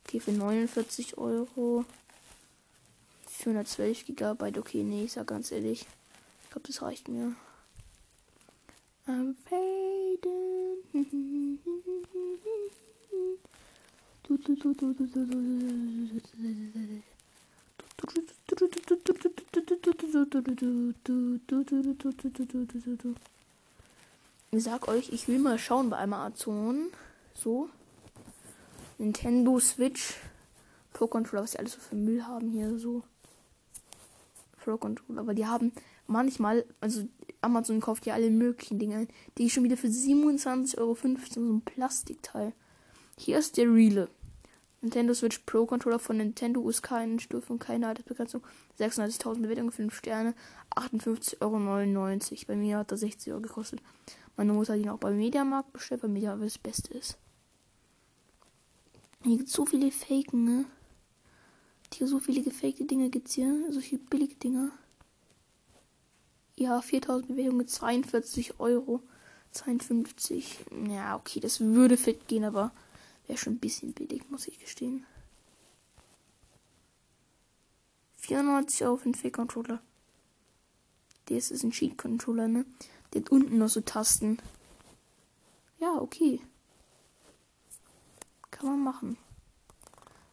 Okay, 0.05 0.21
für 0.21 0.33
49 0.33 1.17
Euro. 1.17 1.87
412 3.27 4.05
Gigabyte. 4.05 4.59
Okay, 4.59 4.83
nee, 4.83 5.05
ich 5.05 5.13
sag 5.13 5.29
ganz 5.29 5.51
ehrlich. 5.51 5.87
Ich 6.43 6.51
glaube, 6.51 6.67
das 6.67 6.83
reicht 6.83 7.09
mir. 7.09 7.35
I'm 9.07 9.35
fading. 9.49 9.85
Ich 24.51 24.65
sag 24.65 24.89
euch, 24.89 25.13
ich 25.13 25.29
will 25.29 25.39
mal 25.39 25.59
schauen 25.59 25.91
bei 25.91 25.99
Amazon. 25.99 26.89
So. 27.35 27.69
Nintendo 28.99 29.59
Switch. 29.59 30.15
Pro 30.93 31.09
Controller, 31.09 31.43
was 31.43 31.53
sie 31.53 31.59
alles 31.59 31.73
so 31.73 31.81
für 31.81 31.97
Müll 31.97 32.25
haben 32.25 32.51
hier 32.51 32.79
so. 32.79 33.03
Pro 34.63 34.77
Controller, 34.77 35.21
aber 35.21 35.35
die 35.35 35.47
haben 35.47 35.73
manchmal, 36.07 36.65
also 36.81 37.07
Amazon 37.41 37.81
kauft 37.81 38.07
ja 38.07 38.15
alle 38.15 38.31
möglichen 38.31 38.79
Dinge, 38.79 39.09
die 39.37 39.47
ich 39.47 39.53
schon 39.53 39.65
wieder 39.65 39.77
für 39.77 39.89
27,15 39.89 40.79
Euro 40.79 40.97
so 41.31 41.41
ein 41.41 41.61
Plastikteil. 41.61 42.53
Hier 43.19 43.39
ist 43.39 43.57
der 43.57 43.67
Reale. 43.67 44.09
Nintendo 44.85 45.15
Switch 45.15 45.39
Pro 45.41 45.65
Controller 45.65 45.99
von 45.99 46.19
Nintendo 46.19 46.61
USK 46.61 46.93
Stufe 47.19 47.55
und 47.55 47.59
keine 47.59 47.89
Altersbegrenzung. 47.89 48.43
36.000 48.79 49.41
Bewertungen, 49.41 49.73
5 49.73 49.95
Sterne, 49.95 50.35
58,99 50.77 51.41
Euro. 51.41 52.45
Bei 52.47 52.55
mir 52.55 52.79
hat 52.79 52.93
er 52.93 52.99
60 52.99 53.33
Euro 53.33 53.41
gekostet. 53.41 53.81
Meine 54.37 54.53
Mutter 54.53 54.75
hat 54.75 54.81
ihn 54.81 54.91
auch 54.91 54.99
beim 54.99 55.17
Mediamarkt 55.17 55.73
bestellt, 55.73 56.03
weil 56.03 56.11
Media 56.11 56.37
das 56.37 56.59
Beste 56.59 56.93
ist. 56.93 57.17
Hier 59.23 59.39
gibt 59.39 59.49
es 59.49 59.55
so 59.55 59.65
viele 59.65 59.91
Faken, 59.91 60.45
ne? 60.45 60.65
Hier 61.91 62.07
so 62.07 62.19
viele 62.19 62.43
gefakte 62.43 62.85
Dinge 62.85 63.09
gibt's 63.09 63.33
hier. 63.35 63.55
Solche 63.71 63.97
billige 63.97 64.35
Dinger. 64.35 64.71
Ja, 66.57 66.83
4000 66.83 67.29
Bewertungen, 67.29 67.67
42 67.67 68.61
Euro. 68.61 69.01
52. 69.53 70.59
Ja, 70.91 71.17
okay, 71.17 71.41
das 71.41 71.61
würde 71.61 71.97
fit 71.97 72.29
gehen, 72.29 72.45
aber 72.45 72.73
wäre 73.27 73.39
schon 73.39 73.55
ein 73.55 73.61
bisschen 73.61 73.93
billig, 73.93 74.29
muss 74.31 74.49
ich 74.49 74.59
gestehen. 74.59 75.07
94 78.17 78.85
Euro 78.85 78.97
für 78.97 79.05
einen 79.05 79.15
Fake-Controller. 79.15 79.81
Das 81.27 81.51
ist 81.51 81.63
ein 81.63 81.71
Cheat-Controller, 81.71 82.49
ne? 82.49 82.65
Der 83.13 83.23
hat 83.23 83.31
unten 83.31 83.59
noch 83.59 83.69
so 83.69 83.81
Tasten. 83.81 84.39
Ja, 85.79 86.01
okay. 86.01 86.41
Kann 88.51 88.67
man 88.67 88.81
machen. 88.81 89.19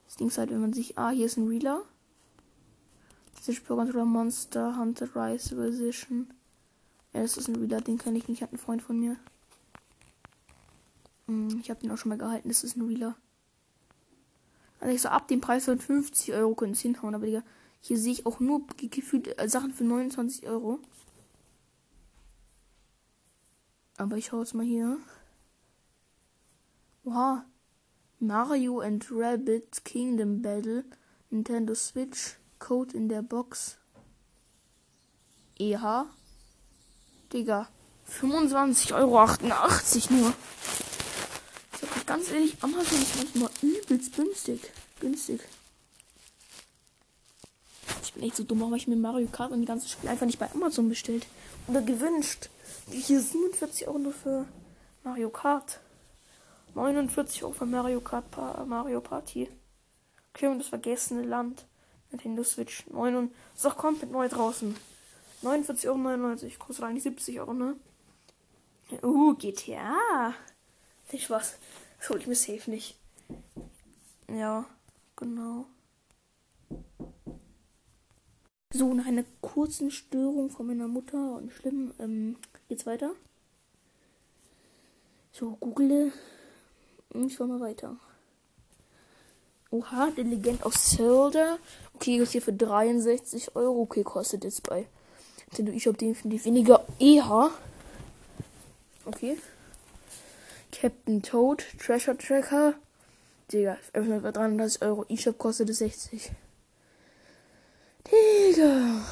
Das 0.06 0.16
Ding 0.16 0.28
ist 0.28 0.38
halt, 0.38 0.52
wenn 0.52 0.62
man 0.62 0.74
sich. 0.74 0.98
Ah, 0.98 1.10
hier 1.10 1.26
ist 1.26 1.38
ein 1.38 1.48
Reeler. 1.48 1.84
Das 3.36 3.50
ist 3.50 3.66
Controller 3.66 4.06
Monster 4.06 4.78
Hunter 4.78 5.10
Rise 5.16 5.56
Position. 5.56 6.34
Ja, 7.14 7.22
das 7.22 7.38
ist 7.38 7.48
ein 7.48 7.56
Reader, 7.56 7.82
den 7.82 7.98
kenne 7.98 8.18
ich 8.18 8.28
nicht, 8.28 8.42
hat 8.42 8.54
ein 8.54 8.58
Freund 8.58 8.82
von 8.82 9.00
mir. 9.00 9.18
Hm, 11.28 11.60
ich 11.62 11.70
habe 11.70 11.80
den 11.80 11.92
auch 11.92 11.98
schon 11.98 12.10
mal 12.10 12.18
gehalten, 12.18 12.50
das 12.50 12.63
ist 12.63 12.75
ein 12.75 12.88
Reeler. 12.88 13.16
Also 14.80 14.96
ich 14.96 15.01
so 15.01 15.10
ab 15.10 15.28
dem 15.28 15.42
Preis 15.42 15.66
von 15.66 15.80
50 15.80 16.34
Euro 16.34 16.56
können 16.56 16.74
es 16.74 16.82
hinhauen, 16.82 17.13
aber 17.13 17.25
Digga, 17.25 17.44
hier 17.82 17.98
sehe 17.98 18.12
ich 18.13 18.25
auch 18.25 18.40
nur 18.40 18.66
gefühlt 18.78 19.40
äh, 19.40 19.48
Sachen 19.48 19.74
für 19.74 19.84
29 19.84 20.48
Euro. 20.48 20.80
Aber 23.98 24.18
ich 24.18 24.32
hau 24.32 24.40
jetzt 24.40 24.56
mal 24.56 24.66
hier. 24.66 24.98
Oha. 27.04 27.46
Mario 28.20 28.80
and 28.80 29.08
Rabbit 29.12 29.86
Kingdom 29.86 30.42
Battle. 30.42 30.86
Nintendo 31.30 31.75
Switch. 31.75 32.38
Code 32.60 32.96
in 32.96 33.10
der 33.10 33.22
Box. 33.22 33.78
EH. 35.60 36.06
Digga. 37.34 37.70
25,88 38.10 38.94
Euro 38.94 39.28
nur. 40.10 40.34
Ganz 42.12 42.30
ehrlich, 42.30 42.58
Amazon 42.62 43.01
ist 43.01 43.15
manchmal 43.15 43.50
übelst 43.62 44.18
günstig. 44.18 44.60
Günstig. 45.00 45.39
Ich 48.03 48.12
bin 48.12 48.24
echt 48.24 48.36
so 48.36 48.44
dumm, 48.44 48.60
warum 48.60 48.74
ich 48.74 48.86
mir 48.86 48.98
Mario 48.98 49.30
Kart 49.30 49.53
und 49.53 49.62
die 49.62 49.65
ganzen 49.65 49.88
Spiele 49.88 50.12
einfach 50.12 50.25
nicht 50.25 50.38
bei 50.38 50.51
Amazon 50.51 50.89
bestellt. 50.89 51.25
Oder 51.70 51.82
gewünscht. 51.82 52.50
Hier 52.91 53.22
47 53.22 53.88
Euro 53.88 53.98
nur 53.98 54.12
für 54.12 54.46
Mario 55.06 55.30
Kart. 55.30 55.80
49 56.75 57.46
Euro 57.46 57.53
für 57.53 57.65
Mario 57.65 58.01
Kart 58.01 58.30
pa 58.30 58.65
Mario 58.65 59.00
Party. 59.00 59.48
Okay, 60.34 60.48
und 60.48 60.60
das 60.60 60.68
vergessene 60.68 61.24
Land. 61.24 61.63
Nintendo 62.12 62.44
Switch. 62.44 62.86
9 62.88 63.15
und 63.15 63.32
ist 63.56 63.65
auch 63.65 63.77
komplett 63.77 64.12
neu 64.12 64.27
draußen. 64.27 64.75
49,99 65.44 65.88
Euro. 65.88 66.51
Kostet 66.60 66.84
eigentlich 66.84 67.03
70 67.03 67.39
Euro, 67.39 67.53
ne? 67.53 67.77
Uh, 69.01 69.34
GTA. 69.36 70.34
Nicht 71.13 71.30
was. 71.30 71.56
Das 72.01 72.10
hol 72.10 72.17
ich 72.17 72.25
mir 72.25 72.36
safe 72.36 72.72
nicht. 72.72 72.98
Ja, 74.27 74.65
genau. 75.15 75.65
So, 78.74 78.91
nach 78.96 79.05
einer 79.05 79.24
kurzen 79.41 79.91
Störung 79.91 80.50
von 80.50 80.65
meiner 80.65 80.88
Mutter 80.88 81.36
und 81.36 81.51
schlimm, 81.51 81.93
ähm, 82.00 82.38
geht's 82.67 82.88
weiter. 82.88 83.12
So, 85.31 85.58
google. 85.60 86.12
Ich 87.13 87.38
fahr 87.38 87.46
mal 87.46 87.60
weiter. 87.60 87.98
Oha, 89.70 90.10
der 90.10 90.24
Legend 90.24 90.65
of 90.65 90.75
Zelda. 90.75 91.60
Okay, 91.93 92.17
das 92.17 92.31
hier 92.31 92.41
für 92.41 92.53
63 92.53 93.55
Euro. 93.55 93.81
Okay, 93.81 94.03
kostet 94.03 94.43
jetzt 94.43 94.63
bei 94.63 94.88
Nintendo 95.51 95.72
eShop 95.74 96.00
definitiv 96.00 96.46
weniger. 96.46 96.84
EH. 97.00 97.51
Okay. 99.05 99.38
Captain 100.72 101.22
Toad, 101.22 101.64
Treasure 101.77 102.18
Tracker. 102.18 102.75
Digga, 103.51 103.77
öffnet 103.94 104.22
für 104.22 104.31
33 104.31 104.81
Euro. 104.81 105.05
eShop 105.10 105.38
kostet 105.38 105.70
es 105.70 105.79
60. 105.79 106.31
Digga. 108.07 109.05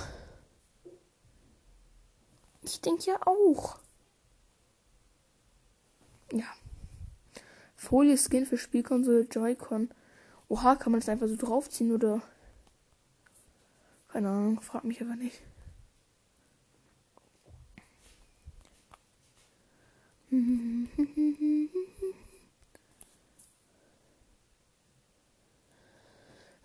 Ich 2.61 2.81
denke 2.81 3.03
ja 3.05 3.19
auch. 3.25 3.79
Ja. 6.31 6.45
Folie 7.75 8.17
Skin 8.17 8.45
für 8.45 8.57
Spielkonsole 8.57 9.21
Joy-Con. 9.21 9.89
Oha, 10.47 10.75
kann 10.75 10.91
man 10.91 11.01
das 11.01 11.09
einfach 11.09 11.27
so 11.27 11.35
draufziehen 11.35 11.91
oder? 11.91 12.21
Keine 14.09 14.29
Ahnung, 14.29 14.61
frag 14.61 14.83
mich 14.83 15.01
aber 15.01 15.15
nicht. 15.15 15.41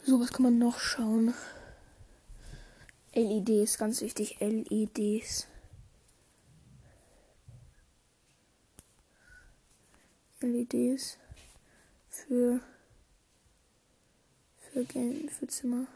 So, 0.07 0.21
was 0.21 0.31
kann 0.33 0.43
man 0.43 0.59
noch 0.59 0.81
schauen? 0.81 1.33
LEDs, 3.15 3.79
ganz 3.79 4.03
wichtig, 4.03 4.37
LEDs. 4.39 5.47
LEDs 10.43 11.17
für 12.11 12.61
für 14.59 14.85
für 15.31 15.47
Zimmer. 15.47 15.87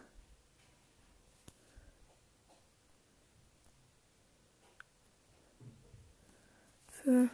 Für 6.90 7.28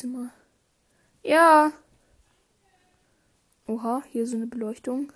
Zimmer. 0.00 0.32
Ja. 1.22 1.72
Oha, 3.66 4.02
hier 4.08 4.26
so 4.26 4.36
eine 4.36 4.46
Beleuchtung. 4.46 5.12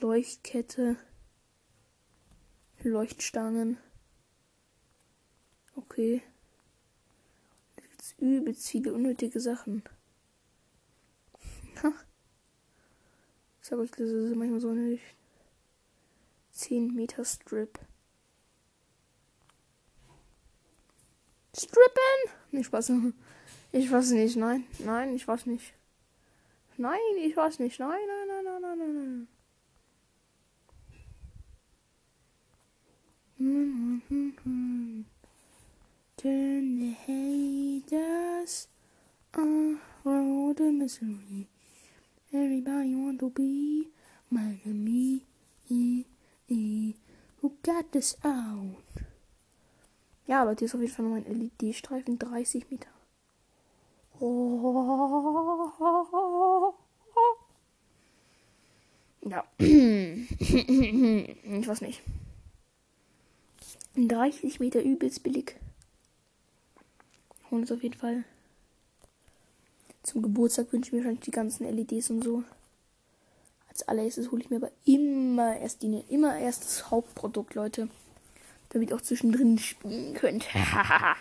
Leuchtkette. 0.00 0.96
Leuchtstangen. 2.82 3.78
Okay. 5.74 6.22
Da 7.76 7.82
übelst 8.18 8.68
viele 8.68 8.92
unnötige 8.92 9.40
Sachen. 9.40 9.82
Ha. 11.82 11.92
Ich 13.62 13.68
sag 13.68 13.78
euch, 13.78 13.90
das 13.92 14.00
ist 14.00 14.36
manchmal 14.36 14.60
so 14.60 14.68
eine 14.68 14.98
10 16.50 16.94
Meter 16.94 17.24
Strip. 17.24 17.78
Strippen? 21.64 22.20
Nicht 22.50 22.66
Spaß. 22.66 22.92
Ich 23.72 23.90
weiß 23.90 24.10
nicht, 24.12 24.36
nein. 24.36 24.64
Nein, 24.78 25.14
ich 25.16 25.26
weiß 25.26 25.46
nicht. 25.46 25.74
Nein, 26.76 26.98
ich 27.18 27.36
weiß 27.36 27.58
nicht. 27.58 27.80
Nein, 27.80 27.90
nein, 28.06 28.28
nein, 28.28 28.44
nein, 28.44 28.62
nein, 28.62 28.78
nein, 28.78 28.94
nein. 28.94 29.28
Turn 36.16 36.78
the 36.80 36.92
haters 37.06 38.68
on 39.36 39.80
road 40.04 40.56
to 40.56 40.72
misery. 40.72 41.48
Everybody 42.32 42.94
want 42.94 43.20
to 43.20 43.30
be 43.30 43.88
my 44.30 44.58
enemy. 44.64 45.26
Who 47.40 47.52
got 47.62 47.92
this 47.92 48.16
out? 48.24 48.43
Leute, 50.44 50.60
hier 50.60 50.66
ist 50.66 50.74
auf 50.74 50.80
jeden 50.80 50.92
Fall 50.92 51.06
noch 51.06 51.16
ein 51.16 51.24
LED-Streifen, 51.24 52.18
30 52.18 52.70
Meter. 52.70 52.88
Ja. 59.26 59.44
ich 59.58 61.68
weiß 61.68 61.80
nicht. 61.80 62.02
30 63.96 64.60
Meter 64.60 64.82
übelst 64.82 65.22
billig. 65.22 65.56
Und 67.50 67.72
auf 67.72 67.82
jeden 67.82 67.98
Fall. 67.98 68.24
Zum 70.02 70.22
Geburtstag 70.22 70.72
wünsche 70.72 70.88
ich 70.88 70.92
mir 70.92 70.98
wahrscheinlich 70.98 71.24
die 71.24 71.30
ganzen 71.30 71.64
LEDs 71.64 72.10
und 72.10 72.22
so. 72.22 72.44
Als 73.68 73.88
allererstes 73.88 74.30
hole 74.30 74.42
ich 74.42 74.50
mir 74.50 74.56
aber 74.56 74.70
immer 74.84 75.56
erst 75.56 75.82
die, 75.82 76.04
immer 76.08 76.38
erst 76.38 76.64
das 76.64 76.90
Hauptprodukt, 76.90 77.54
Leute 77.54 77.88
damit 78.74 78.90
ihr 78.90 78.96
auch 78.96 79.00
zwischendrin 79.00 79.58
spielen 79.58 80.14
könnt. 80.14 80.46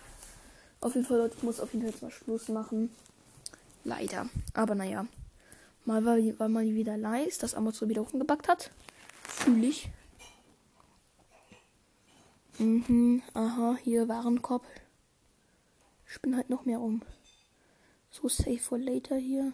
auf 0.81 0.95
jeden 0.95 1.05
Fall, 1.05 1.17
Leute, 1.17 1.35
ich 1.37 1.43
muss 1.43 1.59
auf 1.59 1.73
jeden 1.73 1.83
Fall 1.83 1.91
jetzt 1.91 2.01
mal 2.01 2.11
Schluss 2.11 2.49
machen. 2.49 2.89
Leider. 3.83 4.29
Aber 4.53 4.75
naja. 4.75 5.05
Mal 5.85 6.05
war, 6.05 6.17
war 6.39 6.49
mal 6.49 6.65
wieder 6.65 6.97
nice, 6.97 7.37
dass 7.37 7.55
Amazon 7.55 7.89
wieder 7.89 8.01
hochgebackt 8.01 8.47
hat. 8.47 8.71
Fühle 9.27 9.67
ich. 9.67 9.89
Mhm, 12.57 13.21
aha, 13.33 13.77
hier 13.83 14.07
Warenkorb. 14.07 14.63
Ich 16.09 16.21
bin 16.21 16.35
halt 16.35 16.49
noch 16.49 16.65
mehr 16.65 16.79
um. 16.79 17.01
So 18.11 18.29
safe 18.29 18.59
for 18.59 18.77
later 18.77 19.17
hier. 19.17 19.53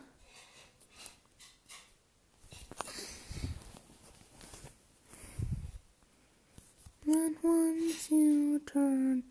But 7.09 7.43
once 7.43 8.11
you 8.11 8.61
turn 8.67 9.23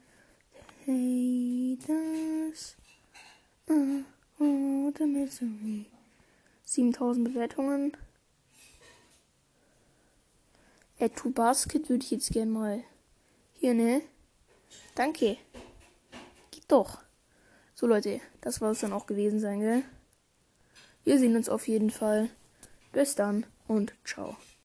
to 0.52 0.60
hate 0.84 1.88
us, 1.88 2.74
uh, 3.70 4.02
oh, 4.40 4.92
the 4.96 5.06
misery. 5.06 5.86
7000 6.64 7.22
Bewertungen. 7.22 7.92
Add 11.00 11.14
to 11.14 11.30
Basket 11.30 11.88
würde 11.88 12.02
ich 12.02 12.10
jetzt 12.10 12.32
gerne 12.32 12.50
mal. 12.50 12.82
Hier, 13.52 13.74
ne? 13.74 14.02
Danke. 14.96 15.36
Geht 16.50 16.64
doch. 16.66 16.98
So, 17.76 17.86
Leute, 17.86 18.20
das 18.40 18.60
war 18.60 18.72
es 18.72 18.80
dann 18.80 18.92
auch 18.92 19.06
gewesen 19.06 19.38
sein, 19.38 19.60
gell? 19.60 19.84
Wir 21.04 21.20
sehen 21.20 21.36
uns 21.36 21.48
auf 21.48 21.68
jeden 21.68 21.90
Fall. 21.90 22.28
Bis 22.90 23.14
dann 23.14 23.46
und 23.68 23.94
ciao. 24.04 24.36